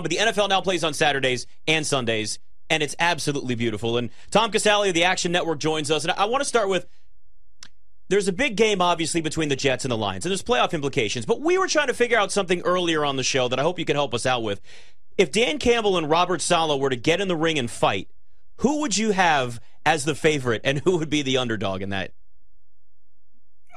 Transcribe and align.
but 0.00 0.08
the 0.08 0.16
NFL 0.16 0.48
now 0.48 0.62
plays 0.62 0.84
on 0.84 0.94
Saturdays 0.94 1.46
and 1.68 1.86
Sundays, 1.86 2.38
and 2.70 2.82
it's 2.82 2.96
absolutely 2.98 3.54
beautiful. 3.54 3.98
And 3.98 4.08
Tom 4.30 4.50
Casale 4.50 4.88
of 4.88 4.94
the 4.94 5.04
Action 5.04 5.32
Network 5.32 5.58
joins 5.58 5.90
us. 5.90 6.04
And 6.04 6.12
I 6.12 6.24
want 6.24 6.40
to 6.40 6.48
start 6.48 6.70
with 6.70 6.86
there's 8.08 8.26
a 8.26 8.32
big 8.32 8.56
game, 8.56 8.80
obviously, 8.80 9.20
between 9.20 9.50
the 9.50 9.56
Jets 9.56 9.84
and 9.84 9.92
the 9.92 9.96
Lions, 9.98 10.24
and 10.24 10.30
there's 10.30 10.42
playoff 10.42 10.72
implications. 10.72 11.26
But 11.26 11.42
we 11.42 11.58
were 11.58 11.68
trying 11.68 11.88
to 11.88 11.94
figure 11.94 12.18
out 12.18 12.32
something 12.32 12.62
earlier 12.62 13.04
on 13.04 13.16
the 13.16 13.22
show 13.22 13.48
that 13.48 13.58
I 13.58 13.62
hope 13.62 13.78
you 13.78 13.84
can 13.84 13.96
help 13.96 14.14
us 14.14 14.24
out 14.24 14.42
with. 14.42 14.62
If 15.18 15.30
Dan 15.30 15.58
Campbell 15.58 15.98
and 15.98 16.08
Robert 16.08 16.40
Saleh 16.40 16.80
were 16.80 16.90
to 16.90 16.96
get 16.96 17.20
in 17.20 17.28
the 17.28 17.36
ring 17.36 17.58
and 17.58 17.70
fight, 17.70 18.08
who 18.58 18.80
would 18.80 18.96
you 18.96 19.10
have 19.10 19.60
as 19.84 20.06
the 20.06 20.14
favorite, 20.14 20.62
and 20.64 20.78
who 20.80 20.96
would 20.96 21.10
be 21.10 21.20
the 21.20 21.36
underdog 21.36 21.82
in 21.82 21.90
that? 21.90 22.12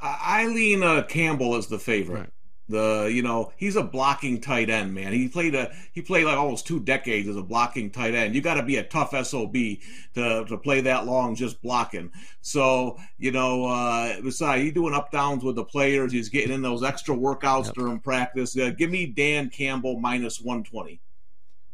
Eileen 0.01 0.81
uh, 0.81 1.03
Campbell 1.03 1.55
is 1.57 1.67
the 1.67 1.79
favorite. 1.79 2.19
Right. 2.19 2.29
The 2.67 3.11
you 3.13 3.21
know 3.21 3.53
he's 3.57 3.75
a 3.75 3.83
blocking 3.83 4.41
tight 4.41 4.69
end 4.71 4.93
man. 4.93 5.13
He 5.13 5.27
played 5.27 5.53
a 5.53 5.71
he 5.91 6.01
played 6.01 6.25
like 6.25 6.37
almost 6.37 6.65
two 6.65 6.79
decades 6.79 7.27
as 7.27 7.35
a 7.35 7.43
blocking 7.43 7.91
tight 7.91 8.15
end. 8.15 8.33
You 8.33 8.41
got 8.41 8.55
to 8.55 8.63
be 8.63 8.77
a 8.77 8.83
tough 8.83 9.11
sob 9.27 9.53
to 9.53 9.77
to 10.45 10.57
play 10.57 10.81
that 10.81 11.05
long 11.05 11.35
just 11.35 11.61
blocking. 11.61 12.11
So 12.41 12.97
you 13.19 13.31
know 13.31 13.65
uh, 13.65 14.19
besides 14.21 14.63
he's 14.63 14.73
doing 14.73 14.95
up 14.95 15.11
downs 15.11 15.43
with 15.43 15.55
the 15.55 15.63
players. 15.63 16.11
He's 16.11 16.29
getting 16.29 16.53
in 16.53 16.61
those 16.63 16.83
extra 16.83 17.15
workouts 17.15 17.65
yep. 17.65 17.75
during 17.75 17.99
practice. 17.99 18.57
Uh, 18.57 18.71
give 18.71 18.89
me 18.89 19.05
Dan 19.05 19.49
Campbell 19.49 19.99
minus 19.99 20.41
one 20.41 20.63
twenty. 20.63 21.01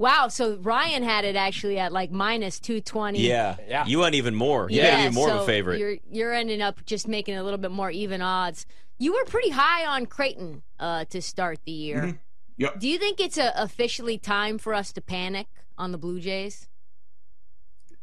Wow, 0.02 0.30
so 0.30 0.56
Ryan 0.56 1.04
had 1.04 1.26
it 1.26 1.36
actually 1.36 1.78
at 1.78 1.94
like 1.94 2.10
minus 2.10 2.60
220. 2.60 3.20
Yeah. 3.20 3.58
Yeah. 3.68 3.86
You 3.86 4.00
went 4.00 4.16
even 4.16 4.34
more. 4.34 4.68
You 4.68 4.78
yeah, 4.78 5.02
even 5.02 5.14
more 5.14 5.28
so 5.28 5.36
of 5.36 5.42
a 5.44 5.46
favorite. 5.46 5.78
You're 5.78 5.98
you're 6.12 6.34
ending 6.34 6.60
up 6.60 6.84
just 6.88 7.08
making 7.08 7.38
a 7.38 7.44
little 7.44 7.60
bit 7.60 7.70
more 7.70 7.92
even 7.92 8.20
odds. 8.20 8.66
You 8.98 9.14
were 9.14 9.26
pretty 9.26 9.52
high 9.52 9.86
on 9.86 10.08
Creighton 10.08 10.64
uh, 10.80 11.06
to 11.06 11.22
start 11.22 11.60
the 11.66 11.72
year. 11.72 11.98
Mm-hmm. 11.98 12.18
Yep. 12.58 12.80
Do 12.80 12.88
you 12.88 12.98
think 12.98 13.20
it's 13.20 13.38
a, 13.38 13.54
officially 13.56 14.18
time 14.18 14.58
for 14.58 14.74
us 14.74 14.92
to 14.94 15.02
panic 15.02 15.46
on 15.78 15.92
the 15.92 16.00
Blue 16.00 16.20
Jays? 16.20 16.68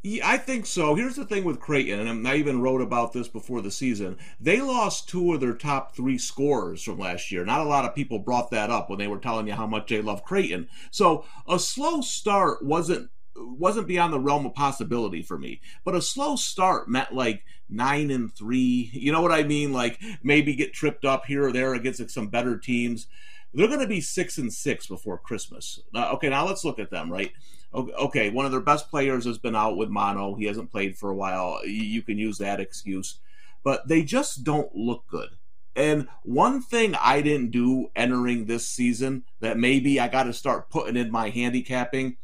Yeah, 0.03 0.29
I 0.29 0.39
think 0.39 0.65
so. 0.67 0.95
Here's 0.95 1.17
the 1.17 1.25
thing 1.25 1.43
with 1.43 1.59
Creighton, 1.59 2.07
and 2.07 2.27
I 2.29 2.37
even 2.37 2.63
wrote 2.63 2.81
about 2.81 3.13
this 3.13 3.27
before 3.27 3.61
the 3.61 3.71
season. 3.71 4.17
They 4.41 4.61
lost 4.61 5.09
two 5.09 5.35
of 5.35 5.41
their 5.41 5.55
top 5.55 5.95
three 5.97 6.19
scorers 6.19 6.85
from 6.85 7.01
last 7.01 7.33
year. 7.33 7.45
Not 7.45 7.63
a 7.63 7.69
lot 7.69 7.85
of 7.85 7.97
people 7.97 8.21
brought 8.21 8.51
that 8.53 8.71
up 8.71 8.89
when 8.89 9.01
they 9.01 9.09
were 9.09 9.19
telling 9.19 9.49
you 9.49 9.55
how 9.55 9.67
much 9.67 9.89
they 9.89 10.01
love 10.01 10.25
Creighton. 10.25 10.69
So 10.93 11.25
a 11.49 11.59
slow 11.59 12.01
start 12.01 12.65
wasn't 12.65 13.11
wasn't 13.41 13.87
beyond 13.87 14.13
the 14.13 14.21
realm 14.21 14.47
of 14.47 14.55
possibility 14.55 15.23
for 15.23 15.39
me. 15.39 15.61
But 15.85 15.95
a 15.95 16.03
slow 16.03 16.37
start 16.37 16.89
meant 16.89 17.15
like 17.15 17.45
nine 17.69 18.11
and 18.11 18.33
three. 18.33 18.91
You 18.93 19.13
know 19.13 19.21
what 19.21 19.33
I 19.33 19.43
mean? 19.43 19.73
Like 19.73 20.01
maybe 20.23 20.55
get 20.55 20.73
tripped 20.73 21.05
up 21.05 21.27
here 21.27 21.45
or 21.45 21.53
there 21.53 21.75
against 21.75 22.11
some 22.11 22.29
better 22.29 22.57
teams. 22.57 23.07
They're 23.55 23.69
going 23.69 23.81
to 23.81 23.87
be 23.87 24.01
six 24.01 24.39
and 24.39 24.53
six 24.53 24.87
before 24.87 25.19
Christmas. 25.19 25.81
Uh, 25.95 26.11
okay, 26.15 26.29
now 26.29 26.47
let's 26.47 26.65
look 26.65 26.79
at 26.79 26.91
them. 26.91 27.11
Right? 27.11 27.33
Okay, 27.75 28.31
one 28.31 28.47
of 28.47 28.53
their 28.53 28.61
best 28.61 28.91
players 28.91 29.25
has 29.27 29.39
been 29.39 29.55
out 29.55 29.77
with 29.77 29.91
mono. 29.91 30.35
He 30.35 30.47
hasn't 30.47 30.71
played 30.71 30.97
for 30.97 31.11
a 31.11 31.15
while. 31.15 31.65
You 31.67 32.03
can 32.03 32.17
use 32.17 32.39
that 32.39 32.61
excuse, 32.61 33.19
but 33.63 33.87
they 33.87 34.03
just 34.03 34.43
don't 34.43 34.75
look 34.75 35.07
good. 35.07 35.31
And 35.77 36.09
one 36.23 36.63
thing 36.63 36.95
I 36.97 37.21
didn't 37.21 37.51
do 37.51 37.91
entering 37.95 38.47
this 38.47 38.69
season 38.69 39.25
that 39.41 39.59
maybe 39.59 40.01
I 40.01 40.09
got 40.09 40.25
to 40.25 40.33
start 40.33 40.71
putting 40.71 40.97
in 40.97 41.11
my 41.11 41.29
handicapping 41.29 42.17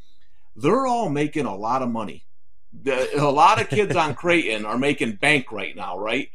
they're 0.57 0.87
all 0.87 1.09
making 1.09 1.47
a 1.47 1.57
lot 1.57 1.83
of 1.83 1.91
money. 1.91 2.25
a 2.87 3.23
lot 3.23 3.61
of 3.61 3.69
kids 3.69 3.97
on 3.97 4.15
Creighton 4.17 4.65
are 4.65 4.79
making 4.79 5.17
bank 5.17 5.53
right 5.53 5.75
now, 5.75 5.99
right? 5.99 6.31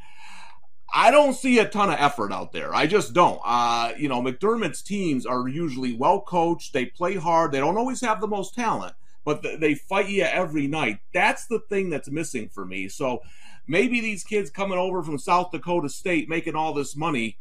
I 0.91 1.11
don't 1.11 1.33
see 1.33 1.59
a 1.59 1.67
ton 1.67 1.89
of 1.89 1.99
effort 1.99 2.33
out 2.33 2.51
there. 2.51 2.73
I 2.73 2.88
just 2.88 3.13
don't. 3.13 3.39
Uh, 3.45 3.94
you 3.97 4.09
know, 4.09 4.21
McDermott's 4.21 4.81
teams 4.81 5.25
are 5.25 5.47
usually 5.47 5.94
well 5.94 6.21
coached. 6.21 6.73
They 6.73 6.85
play 6.85 7.16
hard. 7.16 7.51
They 7.51 7.59
don't 7.59 7.77
always 7.77 8.01
have 8.01 8.21
the 8.21 8.27
most 8.27 8.55
talent, 8.55 8.95
but 9.23 9.44
they 9.59 9.75
fight 9.75 10.09
you 10.09 10.23
every 10.23 10.67
night. 10.67 11.00
That's 11.14 11.45
the 11.48 11.59
thing 11.59 11.89
that's 11.89 12.09
missing 12.09 12.50
for 12.50 12.66
me. 12.66 12.88
So 12.88 13.22
maybe 13.67 14.02
these 14.02 14.23
kids 14.23 14.50
coming 14.50 14.78
over 14.78 15.03
from 15.03 15.17
South 15.17 15.52
Dakota 15.52 15.90
State 15.90 16.30
making 16.30 16.56
all 16.56 16.74
this 16.74 16.96
money 16.96 17.38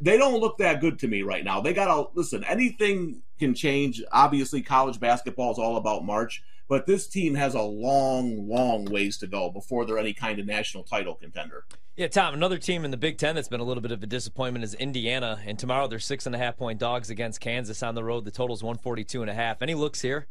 they 0.00 0.16
don't 0.16 0.40
look 0.40 0.58
that 0.58 0.80
good 0.80 0.98
to 1.00 1.08
me 1.08 1.22
right 1.22 1.44
now. 1.44 1.60
They 1.60 1.72
got 1.72 1.86
to 1.86 2.10
listen, 2.14 2.44
anything 2.44 3.22
can 3.38 3.54
change. 3.54 4.02
Obviously, 4.12 4.62
college 4.62 5.00
basketball 5.00 5.52
is 5.52 5.58
all 5.58 5.76
about 5.76 6.04
March, 6.04 6.42
but 6.68 6.86
this 6.86 7.06
team 7.06 7.34
has 7.34 7.54
a 7.54 7.62
long, 7.62 8.48
long 8.48 8.84
ways 8.84 9.18
to 9.18 9.26
go 9.26 9.50
before 9.50 9.84
they're 9.84 9.98
any 9.98 10.12
kind 10.12 10.38
of 10.38 10.46
national 10.46 10.84
title 10.84 11.14
contender. 11.14 11.64
Yeah, 11.96 12.08
Tom, 12.08 12.34
another 12.34 12.58
team 12.58 12.84
in 12.84 12.90
the 12.90 12.96
Big 12.96 13.18
Ten 13.18 13.34
that's 13.34 13.48
been 13.48 13.60
a 13.60 13.64
little 13.64 13.82
bit 13.82 13.92
of 13.92 14.02
a 14.02 14.06
disappointment 14.06 14.64
is 14.64 14.74
Indiana. 14.74 15.40
And 15.46 15.58
tomorrow 15.58 15.86
they're 15.86 16.00
six 16.00 16.26
and 16.26 16.34
a 16.34 16.38
half 16.38 16.56
point 16.56 16.78
dogs 16.80 17.10
against 17.10 17.40
Kansas 17.40 17.82
on 17.82 17.94
the 17.94 18.04
road. 18.04 18.24
The 18.24 18.32
total's 18.32 18.62
142 18.62 19.22
and 19.22 19.30
a 19.30 19.34
half. 19.34 19.62
Any 19.62 19.74
looks 19.74 20.00
here? 20.00 20.26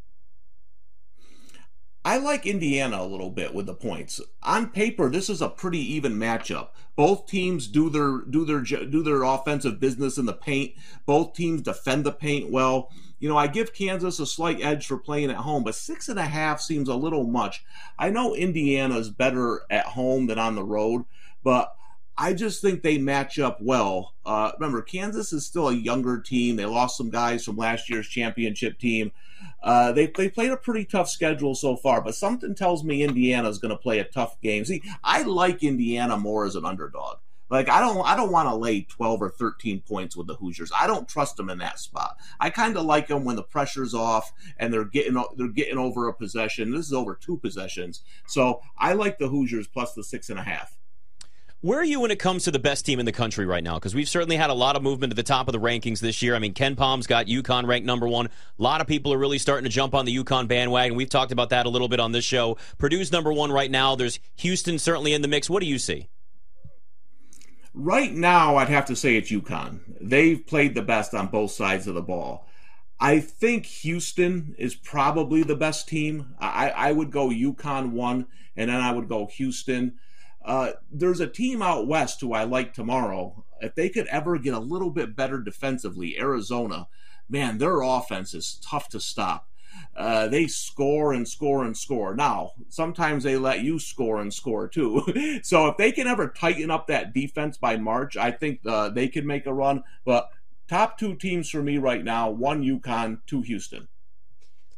I 2.05 2.17
like 2.17 2.45
Indiana 2.45 3.01
a 3.01 3.07
little 3.07 3.29
bit 3.29 3.53
with 3.53 3.65
the 3.65 3.73
points. 3.73 4.19
On 4.43 4.67
paper, 4.67 5.09
this 5.09 5.29
is 5.29 5.41
a 5.41 5.47
pretty 5.47 5.79
even 5.93 6.13
matchup. 6.13 6.69
Both 6.97 7.27
teams 7.27 7.67
do 7.67 7.89
their 7.89 8.19
do 8.29 8.43
their 8.43 8.59
do 8.61 9.01
their 9.01 9.23
offensive 9.23 9.79
business 9.79 10.17
in 10.17 10.25
the 10.25 10.33
paint. 10.33 10.73
Both 11.05 11.33
teams 11.33 11.61
defend 11.61 12.05
the 12.05 12.11
paint 12.11 12.51
well. 12.51 12.91
You 13.19 13.29
know, 13.29 13.37
I 13.37 13.47
give 13.47 13.73
Kansas 13.73 14.19
a 14.19 14.25
slight 14.25 14.61
edge 14.61 14.85
for 14.85 14.97
playing 14.97 15.31
at 15.31 15.37
home, 15.37 15.63
but 15.63 15.75
six 15.75 16.09
and 16.09 16.19
a 16.19 16.25
half 16.25 16.59
seems 16.59 16.89
a 16.89 16.95
little 16.95 17.23
much. 17.23 17.63
I 17.97 18.09
know 18.09 18.35
Indiana 18.35 18.97
is 18.97 19.09
better 19.09 19.61
at 19.69 19.85
home 19.85 20.27
than 20.27 20.37
on 20.37 20.55
the 20.55 20.63
road, 20.63 21.05
but 21.41 21.73
I 22.17 22.33
just 22.33 22.61
think 22.61 22.81
they 22.83 22.97
match 22.97 23.39
up 23.39 23.59
well. 23.61 24.13
Uh, 24.25 24.51
remember, 24.59 24.81
Kansas 24.81 25.33
is 25.33 25.45
still 25.45 25.69
a 25.69 25.73
younger 25.73 26.19
team. 26.19 26.55
They 26.55 26.65
lost 26.65 26.97
some 26.97 27.09
guys 27.09 27.43
from 27.43 27.57
last 27.57 27.89
year's 27.89 28.07
championship 28.07 28.77
team. 28.77 29.11
Uh, 29.61 29.91
they 29.91 30.07
they 30.07 30.29
played 30.29 30.51
a 30.51 30.57
pretty 30.57 30.85
tough 30.85 31.09
schedule 31.09 31.55
so 31.55 31.75
far, 31.75 32.01
but 32.01 32.15
something 32.15 32.55
tells 32.55 32.83
me 32.83 33.03
Indiana 33.03 33.49
is 33.49 33.57
going 33.57 33.71
to 33.71 33.77
play 33.77 33.99
a 33.99 34.03
tough 34.03 34.39
game. 34.41 34.63
See, 34.63 34.83
I 35.03 35.23
like 35.23 35.63
Indiana 35.63 36.17
more 36.17 36.45
as 36.45 36.55
an 36.55 36.65
underdog. 36.65 37.17
Like 37.49 37.69
I 37.69 37.79
don't 37.81 38.05
I 38.05 38.15
don't 38.15 38.31
want 38.31 38.49
to 38.49 38.55
lay 38.55 38.81
12 38.81 39.21
or 39.21 39.29
13 39.29 39.81
points 39.81 40.15
with 40.15 40.27
the 40.27 40.35
Hoosiers. 40.35 40.71
I 40.75 40.87
don't 40.87 41.07
trust 41.07 41.37
them 41.37 41.49
in 41.49 41.59
that 41.59 41.79
spot. 41.79 42.17
I 42.39 42.49
kind 42.49 42.77
of 42.77 42.85
like 42.85 43.07
them 43.07 43.25
when 43.25 43.35
the 43.35 43.43
pressure's 43.43 43.93
off 43.93 44.31
and 44.57 44.73
they're 44.73 44.85
getting 44.85 45.21
they're 45.35 45.47
getting 45.49 45.77
over 45.77 46.07
a 46.07 46.13
possession. 46.13 46.71
This 46.71 46.87
is 46.87 46.93
over 46.93 47.15
two 47.15 47.37
possessions, 47.37 48.01
so 48.27 48.61
I 48.77 48.93
like 48.93 49.19
the 49.19 49.27
Hoosiers 49.27 49.67
plus 49.67 49.93
the 49.93 50.03
six 50.03 50.29
and 50.29 50.39
a 50.39 50.43
half. 50.43 50.77
Where 51.63 51.79
are 51.79 51.85
you 51.85 52.01
when 52.01 52.11
it 52.11 52.19
comes 52.19 52.43
to 52.43 52.51
the 52.51 52.59
best 52.59 52.85
team 52.85 52.99
in 52.99 53.05
the 53.05 53.13
country 53.13 53.45
right 53.45 53.63
now? 53.63 53.75
Because 53.75 53.95
we've 53.95 54.09
certainly 54.09 54.35
had 54.35 54.49
a 54.49 54.53
lot 54.53 54.75
of 54.75 54.83
movement 54.83 55.11
to 55.11 55.15
the 55.15 55.23
top 55.23 55.47
of 55.47 55.53
the 55.53 55.61
rankings 55.61 56.01
this 56.01 56.21
year. 56.21 56.35
I 56.35 56.39
mean, 56.39 56.53
KenPom's 56.53 57.07
got 57.07 57.27
UConn 57.27 57.65
ranked 57.65 57.87
number 57.87 58.05
one. 58.05 58.25
A 58.25 58.61
lot 58.61 58.81
of 58.81 58.87
people 58.87 59.13
are 59.13 59.17
really 59.17 59.37
starting 59.37 59.63
to 59.63 59.69
jump 59.69 59.95
on 59.95 60.03
the 60.03 60.13
UConn 60.13 60.49
bandwagon. 60.49 60.97
We've 60.97 61.09
talked 61.09 61.31
about 61.31 61.51
that 61.51 61.65
a 61.65 61.69
little 61.69 61.87
bit 61.87 62.01
on 62.01 62.11
this 62.11 62.25
show. 62.25 62.57
Purdue's 62.79 63.13
number 63.13 63.31
one 63.31 63.49
right 63.49 63.71
now. 63.71 63.95
There's 63.95 64.19
Houston 64.35 64.77
certainly 64.77 65.13
in 65.13 65.21
the 65.21 65.29
mix. 65.29 65.49
What 65.49 65.61
do 65.61 65.65
you 65.65 65.79
see? 65.79 66.09
Right 67.73 68.11
now, 68.11 68.57
I'd 68.57 68.67
have 68.67 68.87
to 68.87 68.95
say 68.97 69.15
it's 69.15 69.31
UConn. 69.31 69.79
They've 70.01 70.45
played 70.45 70.75
the 70.75 70.81
best 70.81 71.13
on 71.13 71.27
both 71.27 71.51
sides 71.51 71.87
of 71.87 71.95
the 71.95 72.01
ball. 72.01 72.45
I 72.99 73.21
think 73.21 73.67
Houston 73.67 74.53
is 74.57 74.75
probably 74.75 75.43
the 75.43 75.55
best 75.55 75.87
team. 75.87 76.35
I, 76.41 76.71
I 76.71 76.91
would 76.91 77.09
go 77.09 77.29
UConn 77.29 77.91
one, 77.91 78.27
and 78.57 78.69
then 78.69 78.81
I 78.81 78.91
would 78.91 79.07
go 79.07 79.27
Houston. 79.27 79.93
Uh, 80.43 80.71
there's 80.91 81.19
a 81.19 81.27
team 81.27 81.61
out 81.61 81.87
west 81.87 82.19
who 82.21 82.33
I 82.33 82.43
like 82.43 82.73
tomorrow. 82.73 83.45
If 83.61 83.75
they 83.75 83.89
could 83.89 84.07
ever 84.07 84.37
get 84.37 84.53
a 84.53 84.59
little 84.59 84.89
bit 84.89 85.15
better 85.15 85.39
defensively, 85.39 86.19
Arizona, 86.19 86.87
man, 87.29 87.57
their 87.57 87.81
offense 87.81 88.33
is 88.33 88.59
tough 88.63 88.89
to 88.89 88.99
stop. 88.99 89.47
Uh, 89.95 90.27
they 90.27 90.47
score 90.47 91.13
and 91.13 91.27
score 91.27 91.63
and 91.63 91.77
score. 91.77 92.15
Now, 92.15 92.51
sometimes 92.69 93.23
they 93.23 93.37
let 93.37 93.61
you 93.61 93.79
score 93.79 94.21
and 94.21 94.33
score 94.33 94.67
too. 94.67 95.39
so 95.43 95.67
if 95.67 95.77
they 95.77 95.91
can 95.91 96.07
ever 96.07 96.27
tighten 96.27 96.71
up 96.71 96.87
that 96.87 97.13
defense 97.13 97.57
by 97.57 97.77
March, 97.77 98.17
I 98.17 98.31
think 98.31 98.59
uh, 98.65 98.89
they 98.89 99.07
could 99.07 99.25
make 99.25 99.45
a 99.45 99.53
run. 99.53 99.83
But 100.05 100.29
top 100.67 100.97
two 100.97 101.15
teams 101.15 101.49
for 101.49 101.61
me 101.61 101.77
right 101.77 102.03
now: 102.03 102.29
one 102.29 102.63
UConn, 102.63 103.19
two 103.27 103.41
Houston. 103.41 103.87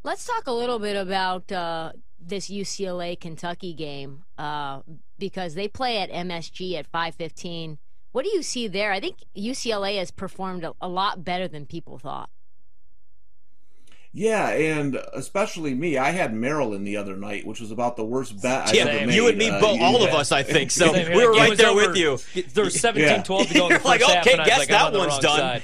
Let's 0.04 0.26
talk 0.26 0.48
a 0.48 0.52
little 0.52 0.80
bit 0.80 0.96
about 0.96 1.52
uh, 1.52 1.94
this 2.28 2.50
UCLA 2.50 3.20
Kentucky 3.20 3.74
game 3.74 4.24
uh, 4.38 4.82
because 5.18 5.56
they 5.56 5.68
play 5.68 6.00
at 6.00 6.12
MSG 6.12 6.74
at 6.76 6.92
5:15. 6.92 7.78
What 8.12 8.24
do 8.24 8.32
you 8.32 8.44
see 8.44 8.68
there? 8.68 8.92
I 8.92 9.00
think 9.00 9.18
UCLA 9.36 9.98
has 9.98 10.12
performed 10.12 10.64
a, 10.64 10.74
a 10.82 10.88
lot 10.88 11.24
better 11.24 11.48
than 11.48 11.66
people 11.66 12.00
thought. 12.00 12.30
Yeah, 14.18 14.48
and 14.48 14.96
especially 15.12 15.74
me. 15.74 15.98
I 15.98 16.12
had 16.12 16.34
Maryland 16.34 16.88
the 16.88 16.96
other 16.96 17.18
night, 17.18 17.46
which 17.46 17.60
was 17.60 17.70
about 17.70 17.98
the 17.98 18.06
worst 18.06 18.42
bet 18.42 18.74
yeah, 18.74 18.86
I 18.86 18.88
ever 18.88 19.08
made. 19.08 19.16
You 19.16 19.28
and 19.28 19.38
me, 19.38 19.50
uh, 19.50 19.60
both, 19.60 19.82
all 19.82 20.02
of 20.06 20.14
us, 20.14 20.32
I 20.32 20.42
think. 20.42 20.72
So 20.76 20.92
we 20.92 21.26
were 21.26 21.34
right 21.34 21.58
there 21.58 21.70
over, 21.70 21.88
with 21.88 21.98
you. 21.98 22.18
There 22.54 22.64
was 22.64 22.80
17 22.80 23.10
yeah. 23.10 23.24
12 23.24 23.48
to 23.48 23.54
go 23.54 23.68
in 23.68 23.74
the 23.74 23.80
first 23.80 23.86
like, 23.86 24.02
okay, 24.02 24.34
and 24.34 24.46
guess 24.46 24.60
like, 24.60 24.68
that 24.70 24.94
one's 24.94 25.20
done. 25.20 25.62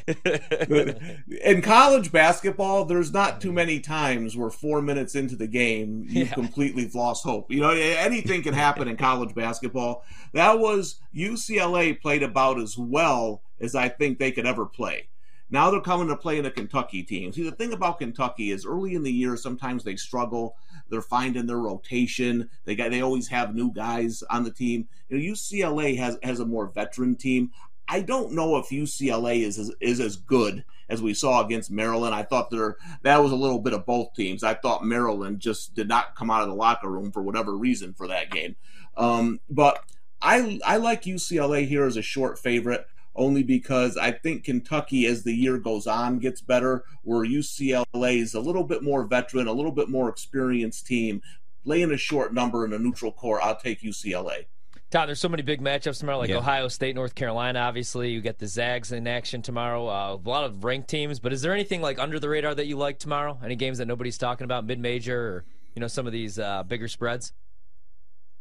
in 1.43 1.61
college 1.61 2.11
basketball, 2.11 2.85
there's 2.85 3.13
not 3.13 3.39
too 3.39 3.53
many 3.53 3.79
times 3.79 4.35
where 4.35 4.49
four 4.49 4.81
minutes 4.81 5.15
into 5.15 5.35
the 5.35 5.47
game, 5.47 6.05
you've 6.07 6.27
yeah. 6.27 6.33
completely 6.33 6.89
lost 6.93 7.23
hope. 7.23 7.51
You 7.51 7.61
know, 7.61 7.71
anything 7.71 8.43
can 8.43 8.53
happen 8.53 8.87
in 8.87 8.97
college 8.97 9.33
basketball. 9.33 10.03
That 10.33 10.59
was 10.59 10.99
UCLA 11.15 11.99
played 11.99 12.23
about 12.23 12.59
as 12.59 12.77
well 12.77 13.43
as 13.61 13.75
I 13.75 13.89
think 13.89 14.19
they 14.19 14.31
could 14.31 14.45
ever 14.45 14.65
play. 14.65 15.07
Now 15.51 15.69
they're 15.69 15.81
coming 15.81 16.07
to 16.07 16.15
play 16.15 16.39
in 16.39 16.45
a 16.45 16.51
Kentucky 16.51 17.03
team. 17.03 17.33
See, 17.33 17.43
the 17.43 17.51
thing 17.51 17.73
about 17.73 17.99
Kentucky 17.99 18.51
is 18.51 18.65
early 18.65 18.95
in 18.95 19.03
the 19.03 19.11
year, 19.11 19.35
sometimes 19.35 19.83
they 19.83 19.97
struggle. 19.97 20.55
They're 20.89 21.01
finding 21.01 21.45
their 21.45 21.59
rotation. 21.59 22.49
They 22.63 22.75
got 22.75 22.91
they 22.91 23.01
always 23.01 23.27
have 23.27 23.53
new 23.53 23.71
guys 23.71 24.23
on 24.29 24.45
the 24.45 24.51
team. 24.51 24.87
You 25.09 25.17
know, 25.17 25.33
UCLA 25.33 25.97
has 25.97 26.17
has 26.23 26.39
a 26.39 26.45
more 26.45 26.67
veteran 26.67 27.15
team. 27.15 27.51
I 27.87 27.99
don't 27.99 28.31
know 28.31 28.55
if 28.55 28.69
UCLA 28.69 29.41
is 29.41 29.57
is, 29.57 29.75
is 29.81 29.99
as 29.99 30.15
good 30.15 30.63
as 30.87 31.01
we 31.01 31.13
saw 31.13 31.43
against 31.43 31.69
Maryland. 31.69 32.15
I 32.15 32.23
thought 32.23 32.49
there 32.49 32.77
that 33.01 33.21
was 33.21 33.33
a 33.33 33.35
little 33.37 33.59
bit 33.59 33.73
of 33.73 33.85
both 33.85 34.13
teams. 34.13 34.43
I 34.43 34.53
thought 34.53 34.85
Maryland 34.85 35.41
just 35.41 35.75
did 35.75 35.89
not 35.89 36.15
come 36.15 36.31
out 36.31 36.43
of 36.43 36.47
the 36.47 36.55
locker 36.55 36.89
room 36.89 37.11
for 37.11 37.21
whatever 37.21 37.57
reason 37.57 37.93
for 37.93 38.07
that 38.07 38.31
game. 38.31 38.55
Um, 38.95 39.41
but 39.49 39.83
I 40.21 40.59
I 40.65 40.77
like 40.77 41.03
UCLA 41.03 41.67
here 41.67 41.85
as 41.85 41.97
a 41.97 42.01
short 42.01 42.39
favorite 42.39 42.85
only 43.15 43.43
because 43.43 43.97
I 43.97 44.11
think 44.11 44.43
Kentucky, 44.43 45.05
as 45.05 45.23
the 45.23 45.33
year 45.33 45.57
goes 45.57 45.87
on, 45.87 46.19
gets 46.19 46.41
better. 46.41 46.83
Where 47.03 47.25
UCLA 47.25 48.17
is 48.17 48.33
a 48.33 48.39
little 48.39 48.63
bit 48.63 48.83
more 48.83 49.03
veteran, 49.05 49.47
a 49.47 49.53
little 49.53 49.71
bit 49.71 49.89
more 49.89 50.09
experienced 50.09 50.87
team. 50.87 51.21
Laying 51.63 51.91
a 51.91 51.97
short 51.97 52.33
number 52.33 52.65
in 52.65 52.73
a 52.73 52.79
neutral 52.79 53.11
core, 53.11 53.41
I'll 53.41 53.55
take 53.55 53.81
UCLA. 53.81 54.45
Todd, 54.91 55.07
there's 55.07 55.21
so 55.21 55.29
many 55.29 55.41
big 55.41 55.61
matchups 55.61 55.99
tomorrow, 55.99 56.17
like 56.17 56.29
yeah. 56.29 56.37
Ohio 56.37 56.67
State, 56.67 56.95
North 56.95 57.15
Carolina. 57.15 57.59
Obviously, 57.59 58.11
you 58.11 58.19
get 58.19 58.39
the 58.39 58.47
Zags 58.47 58.91
in 58.91 59.07
action 59.07 59.41
tomorrow. 59.41 59.87
Uh, 59.87 60.17
a 60.23 60.29
lot 60.29 60.43
of 60.43 60.65
ranked 60.65 60.89
teams, 60.89 61.17
but 61.17 61.31
is 61.31 61.41
there 61.41 61.53
anything 61.53 61.81
like 61.81 61.97
under 61.97 62.19
the 62.19 62.27
radar 62.27 62.53
that 62.53 62.65
you 62.65 62.75
like 62.77 62.99
tomorrow? 62.99 63.39
Any 63.41 63.55
games 63.55 63.77
that 63.77 63.85
nobody's 63.85 64.17
talking 64.17 64.43
about, 64.43 64.65
mid-major, 64.65 65.17
or 65.17 65.45
you 65.75 65.79
know 65.79 65.87
some 65.87 66.07
of 66.07 66.11
these 66.11 66.37
uh, 66.37 66.63
bigger 66.63 66.89
spreads? 66.89 67.31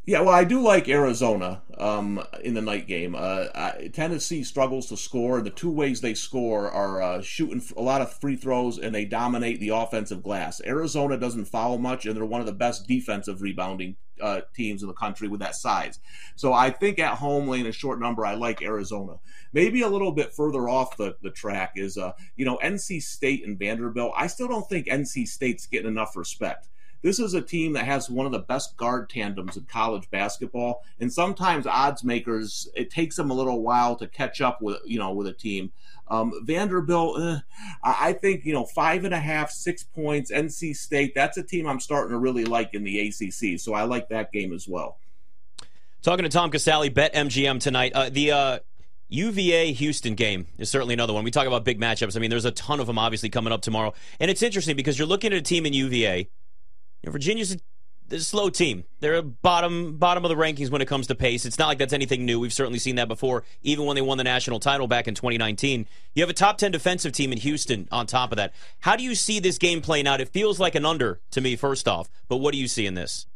Yeah, 0.07 0.23
well, 0.23 0.35
I 0.35 0.45
do 0.45 0.63
like 0.63 0.89
Arizona 0.89 1.63
um, 1.77 2.25
in 2.43 2.55
the 2.55 2.63
night 2.63 2.87
game. 2.87 3.15
Uh, 3.15 3.47
I, 3.55 3.91
Tennessee 3.93 4.43
struggles 4.43 4.89
to 4.89 4.97
score. 4.97 5.43
The 5.43 5.51
two 5.51 5.71
ways 5.71 6.01
they 6.01 6.15
score 6.15 6.71
are 6.71 7.03
uh, 7.03 7.23
shooting 7.23 7.63
a 7.77 7.83
lot 7.83 8.01
of 8.01 8.13
free 8.13 8.37
throws 8.37 8.79
and 8.79 8.95
they 8.95 9.05
dominate 9.05 9.61
the 9.61 9.69
offensive 9.69 10.23
glass. 10.23 10.61
Arizona 10.65 11.19
doesn't 11.19 11.45
foul 11.45 11.77
much, 11.77 12.07
and 12.07 12.17
they're 12.17 12.25
one 12.25 12.41
of 12.41 12.47
the 12.47 12.53
best 12.53 12.89
defensive 12.89 13.43
rebounding 13.43 13.97
uh, 14.21 14.41
teams 14.55 14.83
in 14.83 14.89
the 14.89 14.95
country 14.95 15.29
with 15.29 15.41
that 15.41 15.55
size. 15.55 16.01
So 16.35 16.53
I 16.53 16.71
think 16.71 16.99
at 16.99 17.19
home, 17.19 17.47
laying 17.47 17.67
a 17.67 17.73
short 17.73 18.01
number, 18.01 18.25
I 18.25 18.35
like 18.35 18.63
Arizona. 18.63 19.15
Maybe 19.53 19.83
a 19.83 19.89
little 19.89 20.13
bit 20.13 20.33
further 20.33 20.69
off 20.69 20.97
the, 20.97 21.17
the 21.23 21.31
track 21.31 21.73
is, 21.77 21.99
uh, 21.99 22.13
you 22.37 22.45
know, 22.45 22.59
NC 22.65 23.03
State 23.03 23.47
and 23.47 23.59
Vanderbilt. 23.59 24.13
I 24.17 24.29
still 24.29 24.49
don't 24.49 24.69
think 24.69 24.87
NC 24.87 25.27
State's 25.29 25.67
getting 25.67 25.89
enough 25.89 26.17
respect. 26.17 26.69
This 27.03 27.19
is 27.19 27.33
a 27.33 27.41
team 27.41 27.73
that 27.73 27.87
has 27.87 28.11
one 28.11 28.27
of 28.27 28.33
the 28.33 28.41
best 28.41 28.77
guard 28.77 29.09
tandems 29.09 29.57
in 29.57 29.65
college 29.65 30.11
basketball, 30.11 30.85
and 30.99 31.13
sometimes 31.13 31.67
odds 31.67 32.05
makers 32.05 32.69
it 32.75 32.91
takes 32.91 33.17
them 33.17 33.31
a 33.31 33.35
little 33.35 33.63
while 33.63 33.97
to 33.97 34.07
catch 34.07 34.41
up 34.41 34.61
with 34.61 34.79
you 34.85 34.99
know 34.99 35.13
with 35.13 35.27
a 35.27 35.33
team. 35.33 35.73
Um, 36.09 36.33
Vanderbilt, 36.45 37.21
eh, 37.23 37.39
I 37.85 38.13
think 38.13 38.45
you 38.45 38.53
know 38.53 38.67
five 38.67 39.05
and 39.05 39.15
a 39.15 39.21
half, 39.21 39.51
six 39.51 39.83
points. 39.83 40.31
NC 40.31 40.77
State, 40.77 41.15
that's 41.15 41.39
a 41.39 41.43
team 41.43 41.67
I'm 41.67 41.81
starting 41.81 42.11
to 42.11 42.19
really 42.19 42.45
like 42.45 42.75
in 42.75 42.85
the 42.85 43.09
ACC, 43.09 43.59
so 43.59 43.73
I 43.73 43.85
like 43.85 44.09
that 44.11 44.33
game 44.33 44.53
as 44.53 44.69
well. 44.69 44.99
Talking 46.03 46.25
to 46.25 46.31
Tom 46.31 46.51
Casale, 46.51 46.91
BetMGM 46.91 47.61
tonight. 47.61 47.93
Uh, 47.95 48.09
the 48.11 48.33
uh, 48.33 48.59
UVA 49.09 49.73
Houston 49.73 50.15
game 50.15 50.47
is 50.59 50.71
certainly 50.71 50.95
another 50.95 51.13
one. 51.13 51.25
We 51.25 51.31
talk 51.31 51.47
about 51.47 51.65
big 51.65 51.81
matchups. 51.81 52.17
I 52.17 52.21
mean, 52.21 52.31
there's 52.31 52.45
a 52.45 52.53
ton 52.53 52.81
of 52.81 52.87
them 52.87 52.99
obviously 52.99 53.29
coming 53.29 53.53
up 53.53 53.63
tomorrow, 53.63 53.95
and 54.19 54.31
it's 54.31 54.43
interesting 54.43 54.77
because 54.77 54.99
you're 54.99 55.09
looking 55.09 55.33
at 55.33 55.39
a 55.39 55.43
team 55.43 55.65
in 55.65 55.73
UVA 55.73 56.29
you 57.03 57.09
know, 57.09 57.13
Virginia's 57.13 57.53
a, 57.53 58.15
a 58.15 58.19
slow 58.21 58.51
team. 58.51 58.85
They're 59.01 59.17
a 59.17 59.23
bottom 59.23 59.97
bottom 59.97 60.25
of 60.25 60.29
the 60.29 60.35
rankings 60.35 60.71
when 60.71 60.83
it 60.83 60.87
comes 60.87 61.07
to 61.09 61.15
pace. 61.15 61.47
It's 61.47 61.59
not 61.59 61.69
like 61.69 61.79
that's 61.79 61.93
anything 61.93 62.27
new. 62.27 62.41
We've 62.41 62.53
certainly 62.53 62.79
seen 62.79 62.97
that 62.97 63.09
before, 63.09 63.45
even 63.63 63.87
when 63.87 63.95
they 63.95 64.03
won 64.03 64.19
the 64.19 64.25
national 64.25 64.61
title 64.61 64.87
back 64.87 65.09
in 65.09 65.15
2019. 65.15 65.87
You 66.15 66.23
have 66.23 66.31
a 66.31 66.35
top 66.35 66.59
10 66.59 66.73
defensive 66.73 67.13
team 67.13 67.33
in 67.33 67.39
Houston 67.39 67.89
on 67.91 68.07
top 68.07 68.33
of 68.33 68.37
that. 68.37 68.53
How 68.81 68.97
do 68.97 69.03
you 69.03 69.15
see 69.15 69.41
this 69.41 69.59
game 69.59 69.81
playing 69.81 70.07
out? 70.07 70.21
It 70.21 70.29
feels 70.29 70.59
like 70.59 70.75
an 70.75 70.85
under 70.85 71.21
to 71.31 71.41
me, 71.41 71.57
first 71.57 71.87
off, 71.89 72.11
but 72.29 72.39
what 72.39 72.53
do 72.53 72.59
you 72.59 72.69
see 72.69 72.87
in 72.87 72.95
this? 72.95 73.27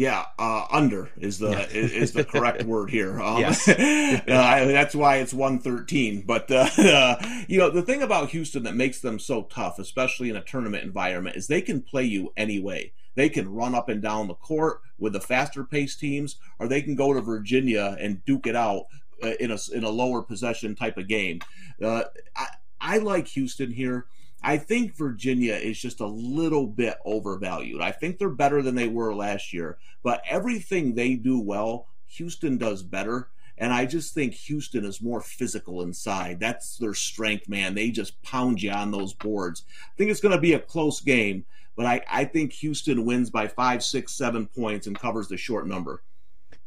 Yeah, 0.00 0.24
uh, 0.38 0.64
under 0.70 1.10
is 1.18 1.40
the 1.40 1.50
yeah. 1.50 1.66
is, 1.66 1.92
is, 1.92 2.12
the 2.14 2.24
correct 2.24 2.62
word 2.62 2.88
here. 2.88 3.20
Um, 3.20 3.40
yes. 3.40 3.68
uh, 3.68 4.24
that's 4.24 4.94
why 4.94 5.16
it's 5.16 5.34
one 5.34 5.58
thirteen. 5.58 6.22
But 6.22 6.50
uh, 6.50 7.16
you 7.48 7.58
know 7.58 7.68
the 7.68 7.82
thing 7.82 8.00
about 8.00 8.30
Houston 8.30 8.62
that 8.62 8.74
makes 8.74 9.00
them 9.00 9.18
so 9.18 9.42
tough, 9.42 9.78
especially 9.78 10.30
in 10.30 10.36
a 10.36 10.40
tournament 10.40 10.84
environment, 10.84 11.36
is 11.36 11.48
they 11.48 11.60
can 11.60 11.82
play 11.82 12.04
you 12.04 12.32
anyway. 12.34 12.92
They 13.14 13.28
can 13.28 13.52
run 13.52 13.74
up 13.74 13.90
and 13.90 14.00
down 14.00 14.28
the 14.28 14.34
court 14.34 14.80
with 14.98 15.12
the 15.12 15.20
faster 15.20 15.64
paced 15.64 16.00
teams, 16.00 16.36
or 16.58 16.66
they 16.66 16.80
can 16.80 16.94
go 16.94 17.12
to 17.12 17.20
Virginia 17.20 17.94
and 18.00 18.24
duke 18.24 18.46
it 18.46 18.56
out 18.56 18.86
uh, 19.22 19.34
in 19.38 19.50
a 19.50 19.58
in 19.74 19.84
a 19.84 19.90
lower 19.90 20.22
possession 20.22 20.74
type 20.74 20.96
of 20.96 21.08
game. 21.08 21.40
Uh, 21.82 22.04
I, 22.34 22.46
I 22.80 22.98
like 23.00 23.28
Houston 23.28 23.70
here 23.70 24.06
I 24.42 24.56
think 24.56 24.96
Virginia 24.96 25.54
is 25.54 25.80
just 25.80 26.00
a 26.00 26.06
little 26.06 26.66
bit 26.66 26.96
overvalued. 27.04 27.80
I 27.80 27.92
think 27.92 28.18
they're 28.18 28.28
better 28.30 28.62
than 28.62 28.74
they 28.74 28.88
were 28.88 29.14
last 29.14 29.52
year, 29.52 29.78
but 30.02 30.22
everything 30.28 30.94
they 30.94 31.14
do 31.14 31.38
well, 31.38 31.86
Houston 32.08 32.56
does 32.56 32.82
better. 32.82 33.28
And 33.58 33.74
I 33.74 33.84
just 33.84 34.14
think 34.14 34.32
Houston 34.32 34.86
is 34.86 35.02
more 35.02 35.20
physical 35.20 35.82
inside. 35.82 36.40
That's 36.40 36.78
their 36.78 36.94
strength, 36.94 37.46
man. 37.46 37.74
They 37.74 37.90
just 37.90 38.20
pound 38.22 38.62
you 38.62 38.70
on 38.70 38.90
those 38.90 39.12
boards. 39.12 39.64
I 39.84 39.96
think 39.98 40.10
it's 40.10 40.20
going 40.20 40.34
to 40.34 40.40
be 40.40 40.54
a 40.54 40.58
close 40.58 41.02
game, 41.02 41.44
but 41.76 41.84
I, 41.84 42.00
I 42.10 42.24
think 42.24 42.54
Houston 42.54 43.04
wins 43.04 43.28
by 43.28 43.48
five, 43.48 43.84
six, 43.84 44.14
seven 44.14 44.46
points 44.46 44.86
and 44.86 44.98
covers 44.98 45.28
the 45.28 45.36
short 45.36 45.66
number. 45.66 46.02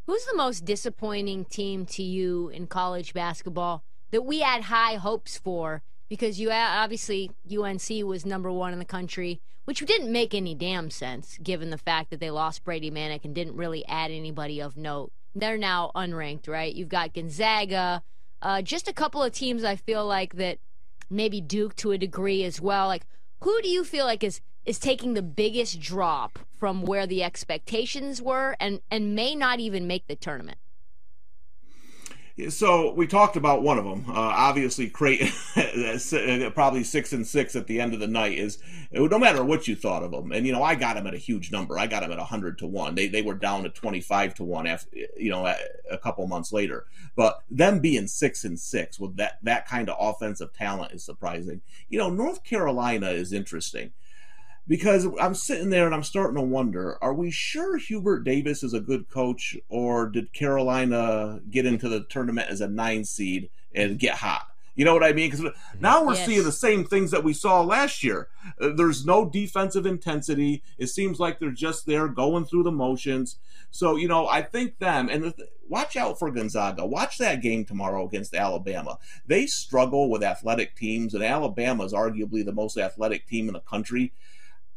Who's 0.06 0.26
the 0.26 0.36
most 0.36 0.66
disappointing 0.66 1.46
team 1.46 1.88
to 1.88 2.04
you 2.04 2.50
in 2.50 2.68
college 2.68 3.14
basketball 3.14 3.84
that 4.12 4.26
we 4.26 4.42
had 4.42 4.64
high 4.64 4.96
hopes 4.96 5.38
for 5.38 5.82
because 6.14 6.40
you 6.40 6.52
obviously 6.52 7.32
UNC 7.52 7.90
was 8.06 8.24
number 8.24 8.52
one 8.52 8.72
in 8.72 8.78
the 8.78 8.86
country, 8.86 9.42
which 9.66 9.84
didn't 9.84 10.12
make 10.12 10.36
any 10.36 10.54
damn 10.54 10.92
sense 10.92 11.40
given 11.42 11.72
the 11.72 11.78
fact 11.80 12.12
that 12.12 12.20
they 12.20 12.30
lost 12.30 12.64
Brady 12.64 12.92
Manek 12.92 13.26
and 13.26 13.34
didn't 13.34 13.56
really 13.56 13.84
add 13.88 14.12
anybody 14.12 14.62
of 14.62 14.78
note. 14.78 15.12
They're 15.34 15.58
now 15.58 15.90
unranked, 15.96 16.48
right? 16.48 16.72
You've 16.72 16.90
got 16.90 17.16
Gonzaga, 17.16 18.04
uh, 18.44 18.62
just 18.62 18.88
a 18.88 18.94
couple 18.94 19.24
of 19.24 19.32
teams 19.32 19.64
I 19.64 19.76
feel 19.76 20.06
like 20.06 20.36
that 20.36 20.60
maybe 21.10 21.42
Duke 21.42 21.76
to 21.78 21.94
a 21.94 21.98
degree 21.98 22.44
as 22.44 22.62
well. 22.62 22.86
Like, 22.86 23.08
who 23.42 23.60
do 23.64 23.68
you 23.68 23.84
feel 23.84 24.06
like 24.06 24.24
is 24.24 24.40
is 24.66 24.78
taking 24.78 25.16
the 25.16 25.24
biggest 25.24 25.80
drop 25.80 26.38
from 26.60 26.84
where 26.84 27.08
the 27.08 27.24
expectations 27.24 28.22
were 28.22 28.56
and 28.60 28.82
and 28.92 29.16
may 29.16 29.34
not 29.34 29.60
even 29.60 29.88
make 29.88 30.06
the 30.06 30.16
tournament? 30.16 30.60
So 32.50 32.92
we 32.94 33.06
talked 33.06 33.36
about 33.36 33.62
one 33.62 33.78
of 33.78 33.86
them. 33.86 34.06
Uh, 34.08 34.14
obviously, 34.14 34.90
Creighton, 34.90 35.32
probably 36.52 36.84
six 36.84 37.14
and 37.14 37.28
six 37.28 37.56
at 37.56 37.68
the 37.68 37.80
end 37.80 37.94
of 37.94 38.00
the 38.00 38.08
night 38.08 38.40
is 38.40 38.58
no 38.92 39.20
matter 39.20 39.44
what 39.44 39.68
you 39.68 39.76
thought 39.76 40.02
of 40.02 40.10
them. 40.10 40.32
And 40.32 40.48
you 40.48 40.52
know, 40.52 40.64
I 40.64 40.74
got 40.74 40.96
them 40.96 41.06
at 41.06 41.14
a 41.14 41.20
huge 41.20 41.52
number. 41.52 41.78
I 41.78 41.86
got 41.86 42.02
them 42.02 42.12
at 42.12 42.18
hundred 42.18 42.58
to 42.60 42.68
one. 42.68 42.96
They 42.96 43.08
they 43.08 43.22
were 43.22 43.36
down 43.36 43.62
to 43.64 43.70
twenty 43.70 44.02
five 44.02 44.34
to 44.36 44.44
one 44.44 44.66
after 44.66 44.90
you 45.16 45.30
know 45.30 45.46
a 45.46 45.98
couple 46.00 46.26
months 46.26 46.52
later. 46.52 46.88
But 47.16 47.44
them 47.52 47.80
being 47.80 48.08
six 48.08 48.44
and 48.44 48.60
six 48.60 49.00
with 49.00 49.16
that 49.18 49.38
that 49.44 49.68
kind 49.68 49.88
of 49.88 49.98
offensive 50.00 50.54
talent 50.54 50.94
is 50.94 51.04
surprising. 51.04 51.62
You 51.88 52.00
know, 52.00 52.10
North 52.10 52.44
Carolina 52.44 53.10
is 53.10 53.32
interesting 53.32 53.92
because 54.68 55.08
I'm 55.20 55.36
sitting 55.36 55.70
there 55.70 55.86
and 55.86 55.94
I'm 55.94 56.04
starting 56.04 56.36
to 56.36 56.42
wonder: 56.42 56.98
Are 57.02 57.14
we 57.14 57.32
sure 57.32 57.78
Hubert 57.78 58.24
Davis 58.24 58.64
is 58.64 58.74
a 58.74 58.80
good 58.80 59.10
coach, 59.10 59.58
or 59.70 60.08
did 60.08 60.34
Carolina 60.34 61.42
get 61.50 61.66
into 61.66 61.90
the 61.90 62.04
tournament 62.04 62.50
as 62.50 62.62
a 62.62 62.68
nine 62.68 63.04
seed 63.04 63.50
and 63.74 64.00
get 64.00 64.16
hot? 64.16 64.48
You 64.76 64.86
know 64.86 64.94
what 64.94 65.04
I 65.04 65.14
mean? 65.14 65.30
Because 65.30 65.54
now 65.80 66.04
we're 66.04 66.16
yes. 66.16 66.26
seeing 66.26 66.44
the 66.44 66.52
same 66.52 66.84
things 66.84 67.12
that 67.12 67.24
we 67.24 67.34
saw 67.34 67.62
last 67.62 68.04
year. 68.04 68.30
Uh, 68.60 68.70
there's 68.76 69.06
no 69.06 69.30
defensive 69.30 69.86
intensity. 69.86 70.64
It 70.80 70.88
seems 70.88 71.20
like 71.20 71.40
they're 71.40 71.52
just 71.52 71.86
there 71.86 72.08
going 72.08 72.46
through 72.46 72.64
the 72.64 72.72
motions. 72.72 73.38
So 73.70 73.96
you 73.98 74.08
know, 74.08 74.28
I 74.28 74.42
think 74.42 74.80
them 74.80 75.10
and 75.10 75.26
the, 75.26 75.50
watch 75.68 75.96
out 75.96 76.18
for 76.18 76.32
Gonzaga. 76.32 76.86
Watch 76.86 77.18
that 77.18 77.42
game 77.42 77.66
tomorrow 77.66 78.06
against 78.06 78.34
Alabama. 78.34 78.98
They 79.28 79.46
struggle 79.46 80.10
with 80.10 80.24
athletic 80.24 80.76
teams, 80.76 81.14
and 81.14 81.24
Alabama 81.24 81.84
is 81.84 81.94
arguably 81.94 82.46
the 82.46 82.52
most 82.52 82.78
athletic 82.78 83.28
team 83.28 83.48
in 83.48 83.54
the 83.54 83.60
country 83.60 84.14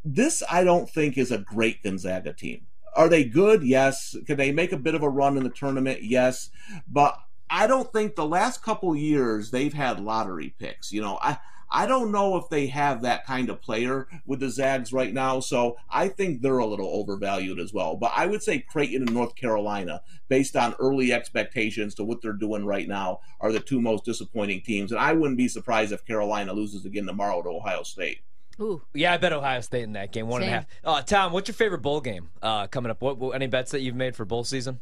this 0.06 0.42
I 0.50 0.64
don't 0.64 0.88
think 0.88 1.18
is 1.18 1.32
a 1.32 1.38
great 1.38 1.82
Gonzaga 1.82 2.32
team. 2.32 2.66
Are 2.94 3.08
they 3.08 3.25
good? 3.25 3.62
Yes. 3.62 4.16
Can 4.26 4.36
they 4.36 4.52
make 4.52 4.72
a 4.72 4.78
bit 4.78 4.94
of 4.94 5.02
a 5.02 5.08
run 5.08 5.36
in 5.36 5.42
the 5.42 5.50
tournament? 5.50 6.02
Yes. 6.02 6.50
But 6.88 7.18
I 7.50 7.66
don't 7.66 7.92
think 7.92 8.14
the 8.14 8.26
last 8.26 8.62
couple 8.62 8.96
years 8.96 9.50
they've 9.50 9.75
had 9.75 10.00
lottery 10.00 10.54
picks. 10.58 10.92
You 10.92 11.02
know, 11.02 11.18
I 11.20 11.38
I 11.70 11.86
don't 11.86 12.12
know 12.12 12.36
if 12.36 12.48
they 12.48 12.68
have 12.68 13.02
that 13.02 13.26
kind 13.26 13.50
of 13.50 13.60
player 13.60 14.06
with 14.25 14.40
the 14.40 14.50
Zags 14.50 14.92
right 14.92 15.12
now. 15.12 15.40
So 15.40 15.76
I 15.90 16.08
think 16.08 16.40
they're 16.40 16.58
a 16.58 16.66
little 16.66 16.88
overvalued 16.88 17.58
as 17.58 17.72
well. 17.72 17.96
But 17.96 18.12
I 18.14 18.26
would 18.26 18.42
say 18.42 18.60
Creighton 18.60 19.02
and 19.02 19.12
North 19.12 19.34
Carolina, 19.34 20.02
based 20.28 20.56
on 20.56 20.76
early 20.78 21.12
expectations 21.12 21.94
to 21.96 22.04
what 22.04 22.22
they're 22.22 22.32
doing 22.32 22.64
right 22.64 22.86
now, 22.86 23.20
are 23.40 23.50
the 23.50 23.60
two 23.60 23.80
most 23.80 24.04
disappointing 24.04 24.62
teams. 24.62 24.92
And 24.92 25.00
I 25.00 25.12
wouldn't 25.12 25.38
be 25.38 25.48
surprised 25.48 25.92
if 25.92 26.04
Carolina 26.04 26.52
loses 26.52 26.84
again 26.84 27.06
tomorrow 27.06 27.42
to 27.42 27.48
Ohio 27.48 27.82
State. 27.82 28.20
Ooh. 28.60 28.82
Yeah, 28.94 29.12
I 29.12 29.16
bet 29.18 29.32
Ohio 29.32 29.60
State 29.60 29.84
in 29.84 29.92
that 29.92 30.12
game, 30.12 30.28
one 30.28 30.40
Same. 30.40 30.48
and 30.48 30.54
a 30.54 30.58
half. 30.58 30.66
Uh, 30.84 31.02
Tom, 31.02 31.32
what's 31.32 31.48
your 31.48 31.54
favorite 31.54 31.82
bowl 31.82 32.00
game 32.00 32.30
uh, 32.42 32.66
coming 32.68 32.90
up? 32.90 33.02
What, 33.02 33.18
what, 33.18 33.34
any 33.34 33.46
bets 33.46 33.72
that 33.72 33.80
you've 33.80 33.94
made 33.94 34.16
for 34.16 34.25
bowl 34.25 34.44
season? 34.44 34.80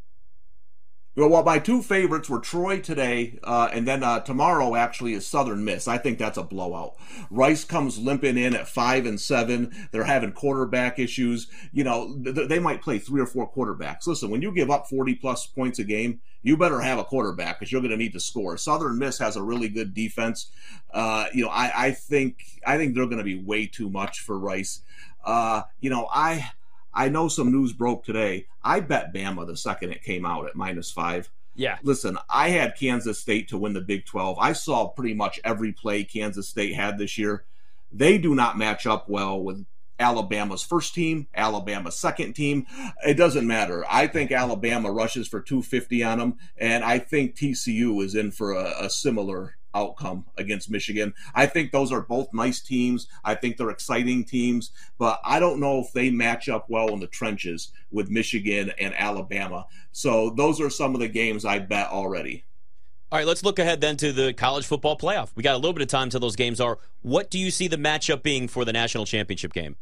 Well, 1.17 1.45
my 1.45 1.61
two 1.61 1.81
favorites 1.81 2.29
were 2.29 2.41
Troy 2.41 2.81
today, 2.81 3.39
uh, 3.45 3.69
and 3.73 3.87
then 3.87 4.03
uh, 4.03 4.21
tomorrow 4.21 4.75
actually 4.75 5.13
is 5.13 5.25
Southern 5.25 5.65
Miss. 5.65 5.87
I 5.87 5.97
think 5.97 6.19
that's 6.19 6.39
a 6.39 6.43
blowout. 6.43 6.97
Rice 7.31 7.63
comes 7.63 7.99
limping 7.99 8.37
in 8.37 8.53
at 8.57 8.67
five 8.67 9.07
and 9.07 9.21
seven. 9.21 9.71
They're 9.93 10.05
having 10.05 10.33
quarterback 10.33 10.99
issues. 10.99 11.47
You 11.73 11.85
know, 11.85 12.19
th- 12.25 12.49
they 12.49 12.59
might 12.59 12.83
play 12.83 12.99
three 12.99 13.21
or 13.21 13.27
four 13.27 13.49
quarterbacks. 13.49 14.09
Listen, 14.09 14.29
when 14.29 14.43
you 14.43 14.51
give 14.51 14.73
up 14.73 14.89
forty 14.89 15.15
plus 15.15 15.47
points 15.47 15.79
a 15.79 15.85
game, 15.85 16.21
you 16.43 16.57
better 16.57 16.81
have 16.81 16.99
a 16.99 17.05
quarterback 17.05 17.61
because 17.61 17.71
you're 17.71 17.81
going 17.81 17.93
to 17.93 17.97
need 17.97 18.15
to 18.15 18.21
score. 18.21 18.57
Southern 18.57 18.99
Miss 18.99 19.19
has 19.19 19.37
a 19.37 19.43
really 19.43 19.69
good 19.69 19.95
defense. 19.95 20.51
Uh, 20.93 21.27
you 21.33 21.45
know, 21.45 21.51
I, 21.51 21.87
I 21.87 21.91
think 21.93 22.45
I 22.67 22.77
think 22.77 22.95
they're 22.95 23.07
going 23.07 23.19
to 23.19 23.25
be 23.25 23.41
way 23.41 23.67
too 23.67 23.89
much 23.89 24.19
for 24.19 24.37
Rice. 24.37 24.81
Uh, 25.25 25.63
you 25.81 25.91
know, 25.91 26.09
I 26.13 26.51
I 26.95 27.09
know 27.09 27.29
some 27.29 27.53
news 27.53 27.73
broke 27.73 28.05
today. 28.05 28.47
I 28.63 28.81
bet 28.81 29.13
Bama 29.13 29.47
the 29.47 29.57
second 29.57 29.91
it 29.91 30.03
came 30.03 30.25
out 30.25 30.47
at 30.47 30.57
minus 30.57 30.91
five. 30.91 31.31
Yeah. 31.57 31.79
Listen, 31.83 32.19
I 32.29 32.51
had 32.51 32.77
Kansas 32.77 33.19
State 33.19 33.49
to 33.49 33.59
win 33.59 33.75
the 33.75 33.81
Big 33.81 34.07
12. 34.07 34.39
I 34.39 34.53
saw 34.53 34.89
pretty 34.89 35.15
much 35.15 35.41
every 35.45 35.73
play 35.73 36.05
Kansas 36.05 36.49
State 36.49 36.75
had 36.75 36.99
this 36.99 37.17
year. 37.17 37.45
They 37.93 38.19
do 38.19 38.35
not 38.35 38.59
match 38.59 38.87
up 38.87 39.09
well 39.09 39.41
with 39.41 39.65
Alabama's 39.99 40.65
first 40.65 40.95
team, 40.95 41.29
Alabama's 41.35 41.97
second 41.97 42.35
team. 42.35 42.67
It 43.07 43.15
doesn't 43.15 43.47
matter. 43.47 43.85
I 43.89 44.09
think 44.09 44.33
Alabama 44.33 44.91
rushes 44.91 45.29
for 45.29 45.41
250 45.41 46.03
on 46.03 46.19
them, 46.19 46.35
and 46.57 46.83
I 46.83 46.99
think 46.99 47.37
TCU 47.37 48.03
is 48.05 48.17
in 48.17 48.33
for 48.33 48.53
a, 48.53 48.87
a 48.87 48.91
similar 48.91 49.57
outcome 49.75 50.25
against 50.39 50.71
Michigan. 50.71 51.15
I 51.35 51.47
think 51.47 51.73
those 51.73 51.93
are 51.93 52.01
both 52.01 52.33
nice 52.33 52.61
teams. 52.61 53.09
I 53.25 53.35
think 53.35 53.57
they're 53.57 53.71
exciting 53.71 54.25
teams, 54.25 54.71
but 54.99 55.21
I 55.25 55.41
don't 55.41 55.61
know 55.61 55.81
if 55.81 55.93
they 55.93 56.11
match 56.11 56.49
up 56.49 56.71
well 56.71 56.89
in 56.91 57.01
the 57.01 57.07
trenches 57.07 57.73
with 57.91 58.11
Michigan 58.11 58.73
and 58.79 58.95
Alabama. 58.97 59.67
So 59.93 60.31
those 60.31 60.61
are 60.61 60.71
some 60.71 60.95
of 60.95 61.01
the 61.01 61.09
games 61.09 61.45
I 61.45 61.59
bet 61.59 61.89
already. 61.89 62.45
All 63.13 63.19
right, 63.19 63.27
let's 63.27 63.45
look 63.45 63.59
ahead 63.59 63.81
then 63.81 63.97
to 63.99 64.13
the 64.13 64.33
college 64.33 64.67
football 64.67 64.99
playoff. 64.99 65.31
We 65.37 65.43
got 65.43 65.55
a 65.55 65.59
little 65.59 65.73
bit 65.73 65.83
of 65.83 65.89
time 65.89 66.11
till 66.11 66.21
those 66.21 66.37
games 66.37 66.61
are. 66.61 66.79
What 67.03 67.31
do 67.31 67.39
you 67.39 67.51
see 67.51 67.69
the 67.69 67.77
matchup 67.77 68.23
being 68.23 68.49
for 68.49 68.65
the 68.65 68.73
national 68.73 69.05
championship 69.07 69.53
game? 69.53 69.77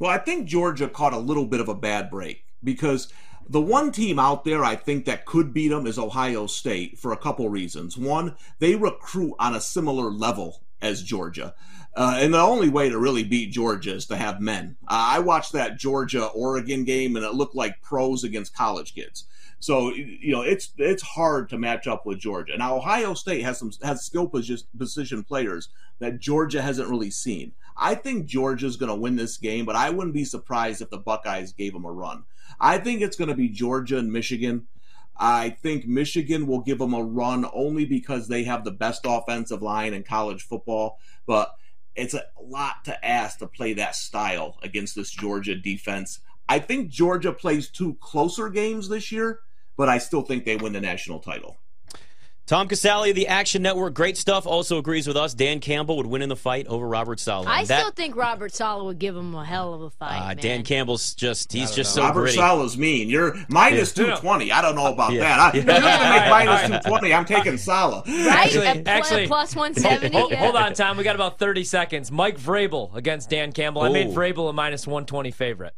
Well, 0.00 0.10
I 0.10 0.18
think 0.18 0.48
Georgia 0.48 0.88
caught 0.88 1.12
a 1.12 1.18
little 1.18 1.46
bit 1.46 1.60
of 1.60 1.68
a 1.68 1.74
bad 1.74 2.10
break 2.10 2.44
because 2.64 3.12
the 3.50 3.60
one 3.60 3.90
team 3.90 4.20
out 4.20 4.44
there 4.44 4.64
I 4.64 4.76
think 4.76 5.06
that 5.06 5.26
could 5.26 5.52
beat 5.52 5.68
them 5.68 5.86
is 5.86 5.98
Ohio 5.98 6.46
State 6.46 6.98
for 6.98 7.12
a 7.12 7.16
couple 7.16 7.48
reasons. 7.48 7.98
One, 7.98 8.36
they 8.60 8.76
recruit 8.76 9.34
on 9.40 9.56
a 9.56 9.60
similar 9.60 10.08
level 10.08 10.62
as 10.80 11.02
Georgia. 11.02 11.54
Uh, 11.96 12.16
and 12.18 12.32
the 12.32 12.38
only 12.38 12.68
way 12.68 12.88
to 12.88 12.96
really 12.96 13.24
beat 13.24 13.50
Georgia 13.50 13.94
is 13.94 14.06
to 14.06 14.16
have 14.16 14.40
men. 14.40 14.76
Uh, 14.86 15.16
I 15.16 15.18
watched 15.18 15.52
that 15.52 15.78
Georgia 15.78 16.26
Oregon 16.26 16.84
game 16.84 17.16
and 17.16 17.24
it 17.24 17.34
looked 17.34 17.56
like 17.56 17.82
pros 17.82 18.22
against 18.22 18.54
college 18.54 18.94
kids. 18.94 19.24
So 19.60 19.92
you 19.92 20.32
know 20.32 20.42
it's 20.42 20.72
it's 20.78 21.02
hard 21.02 21.50
to 21.50 21.58
match 21.58 21.86
up 21.86 22.06
with 22.06 22.18
Georgia. 22.18 22.56
Now 22.56 22.76
Ohio 22.76 23.14
State 23.14 23.42
has 23.42 23.58
some 23.58 23.70
has 23.82 24.02
skill 24.04 24.26
position 24.26 25.22
players 25.22 25.68
that 25.98 26.18
Georgia 26.18 26.62
hasn't 26.62 26.88
really 26.88 27.10
seen. 27.10 27.52
I 27.76 27.94
think 27.94 28.26
Georgia's 28.26 28.76
going 28.76 28.88
to 28.88 28.94
win 28.94 29.16
this 29.16 29.36
game, 29.36 29.64
but 29.64 29.76
I 29.76 29.90
wouldn't 29.90 30.14
be 30.14 30.24
surprised 30.24 30.82
if 30.82 30.90
the 30.90 30.98
Buckeyes 30.98 31.52
gave 31.52 31.72
them 31.72 31.84
a 31.84 31.92
run. 31.92 32.24
I 32.58 32.78
think 32.78 33.00
it's 33.00 33.16
going 33.16 33.28
to 33.28 33.34
be 33.34 33.48
Georgia 33.48 33.98
and 33.98 34.12
Michigan. 34.12 34.66
I 35.16 35.50
think 35.50 35.86
Michigan 35.86 36.46
will 36.46 36.60
give 36.60 36.78
them 36.78 36.94
a 36.94 37.02
run 37.02 37.46
only 37.52 37.84
because 37.84 38.28
they 38.28 38.44
have 38.44 38.64
the 38.64 38.70
best 38.70 39.02
offensive 39.04 39.60
line 39.60 39.92
in 39.92 40.02
college 40.02 40.42
football, 40.42 40.98
but 41.26 41.54
it's 41.94 42.14
a 42.14 42.24
lot 42.42 42.84
to 42.86 43.04
ask 43.04 43.38
to 43.38 43.46
play 43.46 43.74
that 43.74 43.94
style 43.94 44.56
against 44.62 44.94
this 44.94 45.10
Georgia 45.10 45.54
defense. 45.54 46.20
I 46.48 46.58
think 46.58 46.88
Georgia 46.88 47.32
plays 47.32 47.68
two 47.68 47.94
closer 48.00 48.48
games 48.48 48.88
this 48.88 49.12
year, 49.12 49.40
but 49.80 49.88
I 49.88 49.96
still 49.96 50.20
think 50.20 50.44
they 50.44 50.56
win 50.56 50.74
the 50.74 50.80
national 50.80 51.20
title. 51.20 51.56
Tom 52.44 52.68
Casale 52.68 53.08
of 53.08 53.16
the 53.16 53.28
Action 53.28 53.62
Network, 53.62 53.94
great 53.94 54.18
stuff. 54.18 54.46
Also 54.46 54.76
agrees 54.76 55.06
with 55.06 55.16
us. 55.16 55.32
Dan 55.32 55.58
Campbell 55.58 55.96
would 55.96 56.04
win 56.04 56.20
in 56.20 56.28
the 56.28 56.36
fight 56.36 56.66
over 56.66 56.86
Robert 56.86 57.18
Saleh. 57.18 57.46
I 57.48 57.64
that, 57.64 57.80
still 57.80 57.92
think 57.92 58.14
Robert 58.14 58.52
Saleh 58.52 58.84
would 58.84 58.98
give 58.98 59.16
him 59.16 59.34
a 59.34 59.42
hell 59.42 59.72
of 59.72 59.80
a 59.80 59.88
fight. 59.88 60.18
Uh, 60.18 60.34
Dan 60.34 60.64
Campbell's 60.64 61.14
just—he's 61.14 61.70
just 61.70 61.96
know. 61.96 62.02
so 62.02 62.08
Robert 62.08 62.20
gritty. 62.20 62.36
Saleh's 62.36 62.76
mean. 62.76 63.08
You're 63.08 63.36
minus 63.48 63.96
yeah. 63.96 64.16
two 64.16 64.20
twenty. 64.20 64.52
I 64.52 64.60
don't 64.60 64.74
know 64.74 64.92
about 64.92 65.14
yeah. 65.14 65.20
that. 65.20 65.40
I, 65.40 65.46
yeah. 65.46 65.54
You're 65.54 65.64
going 65.64 65.80
to 65.80 66.10
make 66.10 66.30
minus 66.46 66.82
two 66.84 66.88
twenty. 66.90 67.14
I'm 67.14 67.24
taking 67.24 67.56
Saleh. 67.56 68.06
Right? 68.06 68.26
Actually, 68.26 68.66
actually 68.84 69.26
plus 69.28 69.56
one 69.56 69.72
seventy. 69.72 70.14
Hold, 70.14 70.34
hold, 70.34 70.56
on, 70.56 70.74
Tom. 70.74 70.98
We 70.98 71.04
got 71.04 71.14
about 71.14 71.38
thirty 71.38 71.64
seconds. 71.64 72.12
Mike 72.12 72.38
Vrabel 72.38 72.94
against 72.94 73.30
Dan 73.30 73.52
Campbell. 73.52 73.84
Ooh. 73.84 73.86
I 73.86 73.92
made 73.92 74.08
Vrabel 74.08 74.50
a 74.50 74.52
minus 74.52 74.86
one 74.86 75.06
twenty 75.06 75.30
favorite. 75.30 75.72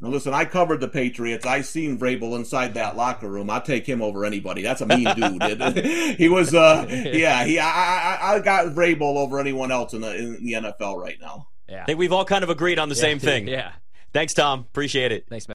Now 0.00 0.08
listen, 0.10 0.32
I 0.32 0.44
covered 0.44 0.80
the 0.80 0.88
Patriots. 0.88 1.44
I 1.44 1.62
seen 1.62 1.98
Vrabel 1.98 2.36
inside 2.36 2.74
that 2.74 2.96
locker 2.96 3.28
room. 3.28 3.50
I 3.50 3.58
take 3.58 3.84
him 3.84 4.00
over 4.00 4.24
anybody. 4.24 4.62
That's 4.62 4.80
a 4.80 4.86
mean 4.86 5.08
dude. 5.14 5.76
he 6.18 6.28
was, 6.28 6.54
uh, 6.54 6.86
yeah. 6.88 7.44
He, 7.44 7.58
I, 7.58 7.68
I, 7.68 8.34
I 8.34 8.40
got 8.40 8.66
Vrabel 8.66 9.16
over 9.16 9.40
anyone 9.40 9.72
else 9.72 9.94
in 9.94 10.02
the 10.02 10.16
in 10.16 10.44
the 10.44 10.52
NFL 10.52 10.96
right 10.96 11.18
now. 11.20 11.48
Yeah, 11.68 11.82
I 11.82 11.86
think 11.86 11.98
we've 11.98 12.12
all 12.12 12.24
kind 12.24 12.44
of 12.44 12.50
agreed 12.50 12.78
on 12.78 12.88
the 12.88 12.94
yeah. 12.94 13.00
same 13.00 13.18
thing. 13.18 13.48
Yeah. 13.48 13.72
Thanks, 14.12 14.34
Tom. 14.34 14.60
Appreciate 14.60 15.12
it. 15.12 15.26
Thanks, 15.28 15.44
man. 15.44 15.46